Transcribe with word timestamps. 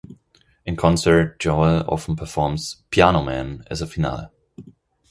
In 0.65 0.77
concert, 0.77 1.37
Joel 1.39 1.83
often 1.87 2.15
performs 2.15 2.77
"Piano 2.89 3.21
Man" 3.21 3.63
as 3.69 3.83
a 3.83 3.85
finale. 3.85 4.29